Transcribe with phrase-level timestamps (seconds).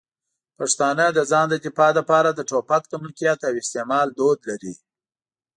[0.57, 4.73] پښتانه د ځان د دفاع لپاره د ټوپک د ملکیت او استعمال دود لري.